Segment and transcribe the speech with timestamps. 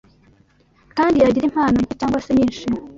[0.97, 2.63] kandi yagira impano nke cyangwa se nyinshi